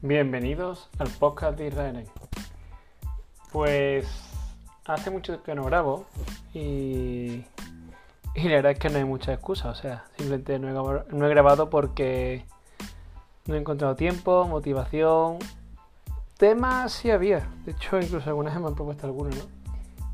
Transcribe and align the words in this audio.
Bienvenidos 0.00 0.88
al 1.00 1.08
podcast 1.08 1.58
de 1.58 1.66
Israel. 1.66 2.04
Pues 3.50 4.06
hace 4.86 5.10
mucho 5.10 5.42
que 5.42 5.56
no 5.56 5.64
grabo 5.64 6.06
y, 6.54 7.44
y 8.36 8.42
la 8.44 8.54
verdad 8.54 8.72
es 8.72 8.78
que 8.78 8.90
no 8.90 8.98
hay 8.98 9.04
mucha 9.04 9.32
excusa. 9.32 9.70
O 9.70 9.74
sea, 9.74 10.04
simplemente 10.16 10.60
no 10.60 10.68
he, 11.26 11.28
grabado 11.28 11.68
porque 11.68 12.44
no 13.46 13.56
he 13.56 13.58
encontrado 13.58 13.96
tiempo, 13.96 14.46
motivación. 14.46 15.38
Temas 16.36 16.92
sí 16.92 17.10
había. 17.10 17.48
De 17.64 17.72
hecho, 17.72 18.00
incluso 18.00 18.30
algunas 18.30 18.54
me 18.60 18.68
han 18.68 18.76
propuesto 18.76 19.04
algunos, 19.04 19.34
¿no? 19.34 19.42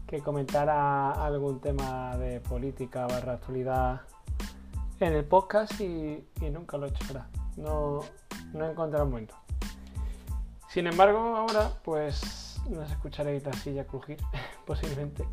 Que 0.07 0.21
comentara 0.21 1.11
algún 1.11 1.61
tema 1.61 2.17
de 2.17 2.41
política 2.41 3.07
barra 3.07 3.35
actualidad 3.35 4.01
en 4.99 5.13
el 5.13 5.27
podcast 5.27 5.79
y, 5.79 6.27
y 6.41 6.49
nunca 6.49 6.79
lo 6.79 6.87
he 6.87 6.89
hecho, 6.89 7.05
¿verdad? 7.07 7.27
No, 7.59 8.01
no 8.55 8.67
he 8.67 8.71
encontrado 8.71 9.05
un 9.05 9.11
momento. 9.11 9.44
Sin 10.75 10.89
embargo, 10.89 11.37
ahora 11.37 11.71
pues 11.85 12.61
no 12.69 12.85
se 12.85 12.95
escucharéis 12.95 13.45
la 13.45 13.53
silla 13.53 13.87
crujir, 13.87 14.19
posiblemente. 14.67 15.25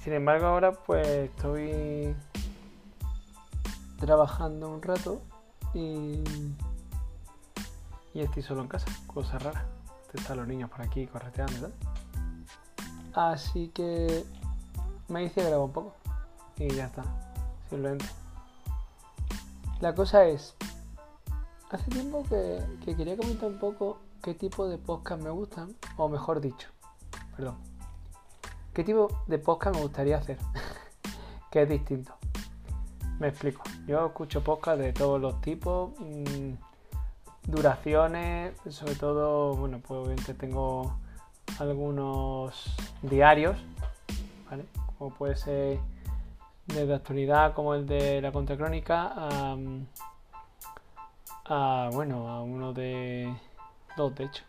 Sin 0.00 0.12
embargo, 0.12 0.46
ahora 0.46 0.72
pues 0.72 1.06
estoy 1.06 2.16
trabajando 4.00 4.70
un 4.70 4.82
rato 4.82 5.22
y, 5.72 6.20
y 8.12 8.22
estoy 8.22 8.42
solo 8.42 8.62
en 8.62 8.66
casa, 8.66 8.88
cosa 9.06 9.38
rara. 9.38 9.66
Están 10.12 10.38
los 10.38 10.48
niños 10.48 10.68
por 10.68 10.82
aquí 10.82 11.06
correteando 11.06 11.54
y 11.54 11.60
tal. 11.60 11.72
Así 13.14 13.68
que 13.68 14.24
me 15.06 15.22
hice 15.22 15.44
grabar 15.44 15.66
un 15.66 15.72
poco 15.72 15.94
y 16.56 16.74
ya 16.74 16.86
está, 16.86 17.04
simplemente. 17.70 18.06
La 19.78 19.94
cosa 19.94 20.24
es, 20.24 20.56
hace 21.70 21.88
tiempo 21.88 22.24
que, 22.28 22.60
que 22.84 22.96
quería 22.96 23.16
comentar 23.16 23.48
un 23.48 23.60
poco 23.60 24.00
qué 24.24 24.32
tipo 24.32 24.66
de 24.66 24.78
podcast 24.78 25.22
me 25.22 25.28
gustan, 25.28 25.76
o 25.98 26.08
mejor 26.08 26.40
dicho, 26.40 26.68
perdón, 27.36 27.58
qué 28.72 28.82
tipo 28.82 29.08
de 29.26 29.38
podcast 29.38 29.76
me 29.76 29.82
gustaría 29.82 30.16
hacer, 30.16 30.38
que 31.50 31.60
es 31.60 31.68
distinto. 31.68 32.14
Me 33.18 33.28
explico. 33.28 33.62
Yo 33.86 34.06
escucho 34.06 34.42
podcast 34.42 34.80
de 34.80 34.94
todos 34.94 35.20
los 35.20 35.42
tipos, 35.42 35.90
mmm, 36.00 36.54
duraciones, 37.46 38.54
sobre 38.70 38.94
todo, 38.94 39.56
bueno, 39.56 39.78
pues 39.86 40.00
obviamente 40.00 40.32
tengo 40.32 40.96
algunos 41.58 42.74
diarios, 43.02 43.58
¿vale? 44.48 44.64
Como 44.96 45.14
puede 45.14 45.36
ser 45.36 45.80
desde 46.66 46.94
actualidad, 46.94 47.52
como 47.52 47.74
el 47.74 47.86
de 47.86 48.22
la 48.22 48.32
contracrónica, 48.32 49.12
a, 51.44 51.90
bueno, 51.92 52.26
a 52.30 52.42
uno 52.42 52.72
de 52.72 53.30
dos 53.96 54.14
de 54.14 54.24
hecho, 54.24 54.44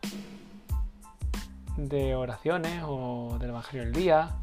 de 1.77 2.15
oraciones 2.15 2.83
o 2.85 3.37
del 3.39 3.49
Evangelio 3.49 3.83
del 3.85 3.93
Día, 3.93 4.35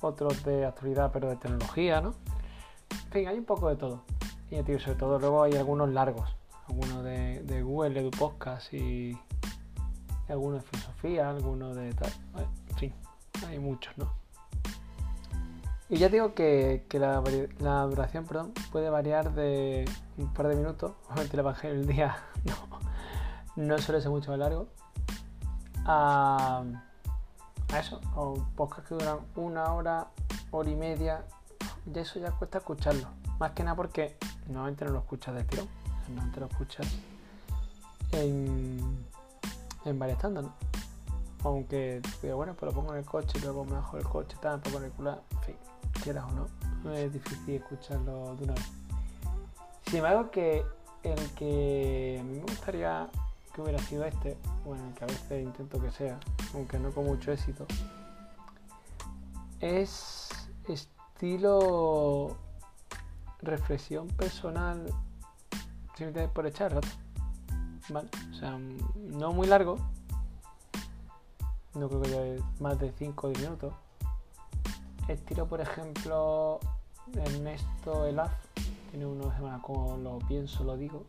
otros 0.00 0.42
de 0.44 0.64
actualidad 0.64 1.10
pero 1.12 1.28
de 1.28 1.36
tecnología, 1.36 2.00
¿no? 2.00 2.14
En 2.90 3.12
fin, 3.12 3.28
hay 3.28 3.38
un 3.38 3.44
poco 3.44 3.68
de 3.68 3.76
todo. 3.76 4.04
Y 4.50 4.56
sobre 4.56 4.96
todo 4.96 5.18
luego 5.18 5.44
hay 5.44 5.54
algunos 5.54 5.90
largos, 5.90 6.34
algunos 6.68 7.04
de, 7.04 7.42
de 7.44 7.62
Google, 7.62 8.00
Edu 8.00 8.10
Podcast 8.10 8.72
y, 8.74 9.16
algunos 10.28 10.62
de 10.62 10.68
filosofía, 10.68 11.30
algunos 11.30 11.76
de 11.76 11.92
tal. 11.94 12.12
En 12.68 12.76
fin, 12.76 12.94
hay 13.46 13.58
muchos, 13.58 13.96
¿no? 13.98 14.12
Y 15.88 15.98
ya 15.98 16.08
digo 16.08 16.34
que, 16.34 16.86
que 16.88 17.00
la, 17.00 17.22
la, 17.58 17.82
duración 17.82 18.24
perdón, 18.24 18.52
puede 18.70 18.90
variar 18.90 19.34
de 19.34 19.84
un 20.18 20.32
par 20.32 20.46
de 20.46 20.54
minutos. 20.54 20.92
Obviamente 21.06 21.34
el 21.34 21.40
Evangelio 21.40 21.76
del 21.78 21.86
Día 21.86 22.16
no, 22.44 22.69
no 23.56 23.78
suele 23.78 24.00
ser 24.00 24.10
mucho 24.10 24.30
más 24.30 24.38
largo, 24.38 24.68
a, 25.86 26.62
eso, 27.78 28.00
o 28.16 28.34
podcasts 28.56 28.88
que 28.88 28.94
duran 28.94 29.18
una 29.36 29.72
hora, 29.72 30.08
hora 30.50 30.70
y 30.70 30.76
media, 30.76 31.24
y 31.92 31.98
eso 31.98 32.18
ya 32.18 32.30
cuesta 32.32 32.58
escucharlo. 32.58 33.08
Más 33.38 33.52
que 33.52 33.62
nada 33.62 33.76
porque 33.76 34.16
normalmente 34.46 34.84
no 34.84 34.92
lo 34.92 34.98
escuchas 35.00 35.34
del 35.34 35.46
tirón, 35.46 35.68
normalmente 36.08 36.40
lo 36.40 36.46
escuchas 36.46 36.86
en, 38.12 39.06
en 39.84 39.98
varias 39.98 40.18
tandas, 40.18 40.44
¿no? 40.44 40.54
Aunque, 41.42 42.02
bueno, 42.34 42.54
pues 42.54 42.70
lo 42.70 42.78
pongo 42.78 42.92
en 42.92 42.98
el 42.98 43.04
coche 43.06 43.38
luego 43.40 43.64
me 43.64 43.72
bajo 43.72 43.96
el 43.96 44.04
coche, 44.04 44.36
tal, 44.42 44.60
pongo 44.60 44.78
en 44.78 44.84
el 44.84 44.90
culo, 44.90 45.22
en 45.30 45.40
fin, 45.40 45.56
quieras 46.02 46.24
o 46.24 46.32
no, 46.32 46.46
no 46.84 46.92
es 46.92 47.10
difícil 47.12 47.54
escucharlo 47.54 48.36
de 48.36 48.44
una 48.44 48.54
vez. 48.54 48.70
Sin 49.86 49.96
embargo, 49.96 50.30
que 50.30 50.64
el 51.02 51.30
que 51.30 52.22
me 52.26 52.40
gustaría 52.40 53.08
que 53.52 53.62
hubiera 53.62 53.78
sido 53.80 54.04
este, 54.04 54.36
bueno, 54.64 54.82
que 54.96 55.04
a 55.04 55.06
veces 55.06 55.44
intento 55.44 55.80
que 55.80 55.90
sea, 55.90 56.18
aunque 56.54 56.78
no 56.78 56.92
con 56.92 57.04
mucho 57.04 57.32
éxito, 57.32 57.66
es 59.60 60.28
estilo 60.68 62.36
reflexión 63.42 64.08
personal 64.08 64.86
simplemente 65.96 66.32
por 66.32 66.46
echar. 66.46 66.80
¿Vale? 67.88 68.08
O 68.30 68.34
sea, 68.34 68.58
no 68.96 69.32
muy 69.32 69.46
largo. 69.46 69.76
No 71.74 71.88
creo 71.88 72.00
que 72.02 72.08
lleve 72.08 72.42
más 72.58 72.78
de 72.78 72.92
5 72.92 73.26
o 73.26 73.30
10 73.30 73.42
minutos. 73.42 73.74
Estilo, 75.08 75.46
por 75.46 75.60
ejemplo, 75.60 76.60
Ernesto 77.14 78.06
Elaz. 78.06 78.32
Tiene 78.90 79.06
uno 79.06 79.28
que 79.28 79.36
se 79.36 79.42
llama 79.42 79.62
Como 79.62 79.96
lo 79.96 80.18
pienso, 80.20 80.64
lo 80.64 80.76
digo. 80.76 81.04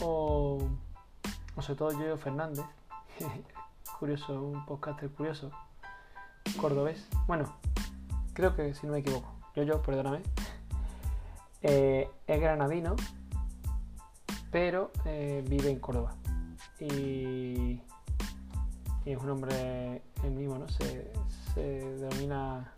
O 0.00 0.58
o 1.56 1.62
sobre 1.62 1.78
todo 1.78 1.92
yo 1.92 2.16
Fernández, 2.16 2.64
curioso, 3.98 4.42
un 4.42 4.64
podcaster 4.66 5.10
curioso, 5.10 5.50
cordobés. 6.60 7.06
Bueno, 7.26 7.56
creo 8.34 8.54
que 8.54 8.74
si 8.74 8.86
no 8.86 8.92
me 8.92 8.98
equivoco, 9.00 9.32
yo, 9.54 9.62
yo, 9.62 9.82
perdóname. 9.82 10.22
Eh, 11.62 12.08
es 12.28 12.40
granadino, 12.40 12.94
pero 14.52 14.92
eh, 15.04 15.42
vive 15.48 15.70
en 15.70 15.80
Córdoba. 15.80 16.14
Y, 16.78 16.84
y, 16.84 17.82
es 19.04 19.18
un 19.18 19.30
hombre 19.30 20.02
el 20.22 20.30
mismo, 20.30 20.58
¿no? 20.58 20.68
Se, 20.68 21.10
se 21.54 21.60
denomina 21.60 22.72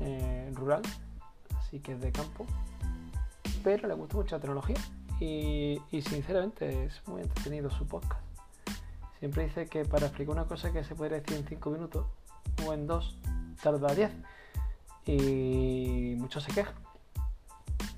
eh, 0.00 0.50
rural, 0.54 0.82
así 1.56 1.78
que 1.78 1.92
es 1.92 2.00
de 2.00 2.10
campo, 2.10 2.46
pero 3.62 3.86
le 3.86 3.94
gusta 3.94 4.16
mucho 4.16 4.34
la 4.36 4.40
tecnología 4.40 4.76
y, 5.20 5.80
sinceramente 6.02 6.84
es 6.84 7.06
muy 7.06 7.22
entretenido 7.22 7.70
su 7.70 7.86
podcast. 7.86 8.22
Siempre 9.18 9.46
dice 9.46 9.66
que 9.66 9.84
para 9.84 10.06
explicar 10.06 10.34
una 10.34 10.44
cosa 10.44 10.72
que 10.72 10.84
se 10.84 10.94
puede 10.94 11.20
decir 11.20 11.36
en 11.36 11.46
5 11.46 11.70
minutos 11.70 12.06
o 12.66 12.72
en 12.72 12.86
2 12.86 13.18
tarda 13.60 13.92
10 13.92 14.12
y 15.06 16.14
muchos 16.18 16.44
se 16.44 16.52
quejan. 16.52 16.74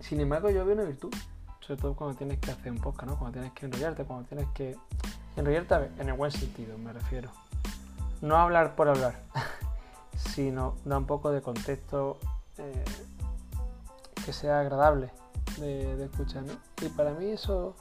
Sin 0.00 0.20
embargo, 0.20 0.48
yo 0.48 0.64
veo 0.64 0.75
una 0.75 0.84
virtud, 0.84 1.12
sobre 1.60 1.81
todo 1.81 1.94
cuando 1.94 2.16
tienes 2.16 2.38
que 2.38 2.50
hacer 2.50 2.72
un 2.72 2.78
podcast, 2.78 3.10
¿no? 3.10 3.19
cuando 3.19 3.34
tienes 3.34 3.52
que 3.52 3.66
enrollarte, 3.66 4.04
cuando 4.04 4.26
tienes 4.26 4.48
que 4.54 4.76
enrollarte 5.37 5.91
en 5.98 6.08
el 6.08 6.14
buen 6.14 6.31
sentido, 6.31 6.78
me 6.78 6.92
refiero. 6.92 7.31
No 8.22 8.37
hablar 8.37 8.75
por 8.76 8.88
hablar, 8.88 9.20
sino 10.16 10.76
dar 10.84 10.98
un 10.98 11.06
poco 11.06 11.31
de 11.31 11.42
contexto 11.42 12.19
eh, 12.56 12.84
que 14.25 14.32
sea 14.32 14.60
agradable 14.60 15.10
de, 15.60 16.04
escuchar, 16.04 16.43
¿no? 16.43 16.54
Y 16.82 16.88
para 16.88 17.12
mí 17.12 17.26
eso, 17.26 17.76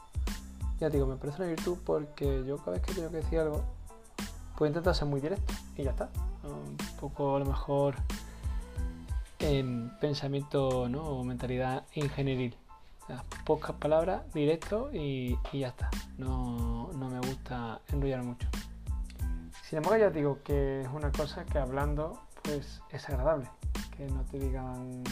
ya 0.80 0.90
digo, 0.90 1.08
me 1.08 1.16
parece 1.16 1.42
una 1.42 1.52
virtud 1.52 1.78
porque 1.86 2.44
yo 2.46 2.58
cada 2.58 2.72
vez 2.72 2.82
que 2.82 2.94
tengo 2.94 3.10
que 3.10 3.18
decir 3.18 3.40
algo, 3.40 3.64
pues 4.58 4.70
intento 4.70 4.94
ser 4.94 5.08
muy 5.08 5.22
directo 5.22 5.54
y 5.76 5.84
ya 5.84 5.92
está. 5.92 6.10
Un 6.44 6.78
poco 7.00 7.36
a 7.36 7.40
lo 7.40 7.46
mejor 7.46 7.96
en 9.40 9.92
pensamiento 10.00 10.88
¿no? 10.90 11.04
o 11.04 11.24
mentalidad 11.24 11.86
ingenieril. 11.94 12.56
Pocas 13.46 13.76
palabras, 13.78 14.22
directo 14.34 14.92
y, 14.94 15.38
y 15.52 15.60
ya 15.60 15.70
está. 15.70 15.90
No, 16.18 16.92
no, 16.94 17.10
me 17.10 17.20
gusta 17.20 17.82
enrollar 17.88 18.24
mucho. 18.24 18.48
Sin 19.68 19.78
embargo, 19.78 19.98
ya 19.98 20.10
digo 20.12 20.40
que 20.44 20.82
es 20.82 20.88
una 20.90 21.12
cosa 21.12 21.44
que 21.46 21.58
hablando 21.58 22.20
pues 22.44 22.82
es 22.92 23.10
agradable. 23.10 23.50
Que 23.98 24.06
no 24.06 24.24
te 24.26 24.38
digan 24.38 25.04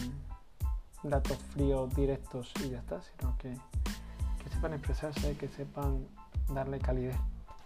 datos 1.02 1.38
fríos, 1.52 1.94
directos 1.94 2.52
y 2.64 2.70
ya 2.70 2.78
está, 2.78 3.00
sino 3.02 3.36
que, 3.38 3.54
que 4.42 4.50
sepan 4.50 4.74
expresarse, 4.74 5.36
que 5.36 5.48
sepan 5.48 6.06
darle 6.52 6.78
calidez 6.78 7.16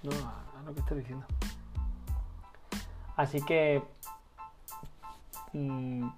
¿no? 0.02 0.10
a, 0.12 0.62
lo 0.64 0.74
que 0.74 0.80
estoy 0.80 0.98
diciendo. 0.98 1.26
Así 3.16 3.40
que 3.42 3.82
mmm, 5.52 6.08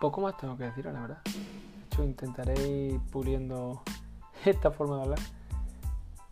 poco 0.00 0.20
más 0.20 0.36
tengo 0.36 0.56
que 0.56 0.64
decir, 0.64 0.84
la 0.86 1.00
verdad. 1.00 1.22
De 1.24 1.86
hecho, 1.86 2.04
intentaré 2.04 2.68
ir 2.68 3.00
puliendo 3.12 3.82
esta 4.44 4.70
forma 4.70 4.96
de 4.96 5.02
hablar 5.02 5.20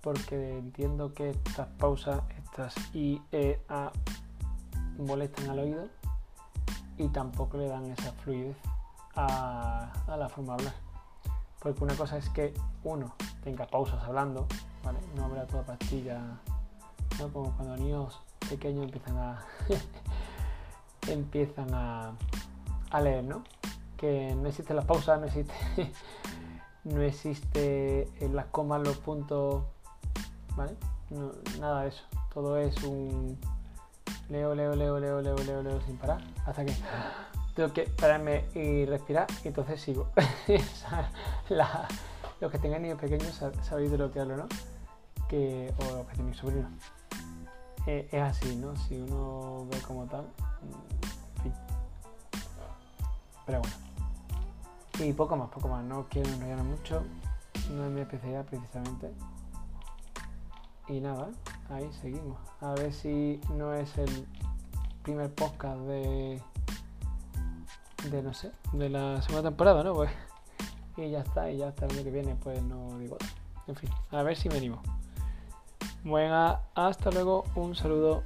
porque 0.02 0.58
entiendo 0.58 1.14
que 1.14 1.30
estas 1.30 1.68
pausas, 1.78 2.20
estas 2.44 2.74
I, 2.92 3.22
E, 3.30 3.60
A 3.68 3.92
molestan 4.98 5.48
al 5.48 5.60
oído 5.60 5.88
y 6.98 7.08
tampoco 7.08 7.56
le 7.56 7.68
dan 7.68 7.86
esa 7.86 8.12
fluidez 8.12 8.56
a, 9.14 9.92
la 10.06 10.28
forma 10.28 10.56
de 10.56 10.62
hablar. 10.62 10.74
Porque 11.60 11.84
una 11.84 11.94
cosa 11.94 12.18
es 12.18 12.28
que 12.30 12.54
uno 12.84 13.14
tenga 13.42 13.66
pausas 13.66 14.02
hablando, 14.04 14.46
¿vale? 14.82 14.98
No 15.16 15.24
habla 15.24 15.46
toda 15.46 15.64
pastilla, 15.64 16.20
¿no? 17.18 17.28
Como 17.32 17.52
cuando 17.56 17.76
niños 17.76 18.20
pequeños 18.48 18.84
empiezan 18.84 19.16
a 19.16 19.44
empiezan 21.08 21.74
a, 21.74 22.12
leer, 23.00 23.24
¿no? 23.24 23.44
Que 23.96 24.34
no 24.34 24.48
existen 24.48 24.76
las 24.76 24.84
pausas, 24.84 25.20
no 25.20 25.26
existe 25.26 25.54
no 26.84 27.00
existe 27.02 28.10
las 28.32 28.46
comas 28.46 28.82
los 28.82 28.98
puntos, 28.98 29.64
¿vale? 30.56 30.76
nada 31.60 31.82
de 31.82 31.88
eso. 31.88 32.02
Todo 32.32 32.56
es 32.56 32.82
un 32.84 33.38
leo, 34.28 34.54
leo, 34.54 34.74
leo, 34.74 34.98
leo, 34.98 35.20
leo, 35.20 35.36
leo, 35.36 35.62
leo 35.62 35.80
sin 35.82 35.96
parar 35.98 36.20
hasta 36.46 36.64
que 36.64 36.74
tengo 37.54 37.72
que 37.72 37.82
pararme 37.82 38.44
y 38.54 38.86
respirar 38.86 39.26
y 39.44 39.48
entonces 39.48 39.80
sigo. 39.80 40.08
los 42.40 42.50
que 42.50 42.58
tengan 42.58 42.82
niños 42.82 42.98
pequeños 42.98 43.40
sabéis 43.62 43.90
de 43.90 43.98
lo 43.98 44.10
que 44.10 44.20
hablo, 44.20 44.36
¿no? 44.36 44.46
Que, 45.28 45.72
o 45.78 45.96
los 45.96 46.06
que 46.06 46.14
tienen 46.14 46.34
sobrinos. 46.34 46.70
Eh, 47.86 48.08
es 48.12 48.22
así, 48.22 48.56
¿no? 48.56 48.76
Si 48.76 48.96
uno 48.96 49.66
ve 49.70 49.78
como 49.80 50.06
tal, 50.06 50.22
mm, 50.22 51.36
en 51.36 51.42
fin. 51.42 51.52
Pero 53.46 53.60
bueno. 53.60 53.76
Y 55.00 55.12
poco 55.12 55.36
más, 55.36 55.48
poco 55.50 55.68
más. 55.68 55.84
No 55.84 56.06
quiero 56.08 56.30
enrollar 56.30 56.62
mucho. 56.62 57.02
No 57.70 57.86
es 57.86 57.90
mi 57.90 58.00
especialidad 58.02 58.44
precisamente. 58.44 59.10
Y 60.88 61.00
nada, 61.00 61.30
ahí 61.70 61.90
seguimos. 62.00 62.38
A 62.60 62.74
ver 62.74 62.92
si 62.92 63.40
no 63.54 63.72
es 63.74 63.96
el 63.98 64.26
primer 65.02 65.32
podcast 65.34 65.80
de. 65.80 66.40
De 68.10 68.22
no 68.22 68.34
sé, 68.34 68.50
de 68.72 68.88
la 68.88 69.22
segunda 69.22 69.50
temporada, 69.50 69.82
¿no? 69.82 69.94
Pues. 69.94 70.10
Y 70.96 71.10
ya 71.10 71.20
está, 71.20 71.50
y 71.50 71.58
ya 71.58 71.68
hasta 71.68 71.86
el 71.86 71.92
año 71.92 72.04
que 72.04 72.10
viene, 72.10 72.36
pues 72.42 72.62
no 72.62 72.98
digo. 72.98 73.16
En 73.66 73.76
fin, 73.76 73.90
a 74.10 74.22
ver 74.22 74.36
si 74.36 74.48
me 74.48 74.58
animo. 74.58 74.82
Bueno, 76.04 76.58
hasta 76.74 77.10
luego, 77.10 77.44
un 77.54 77.74
saludo 77.74 78.24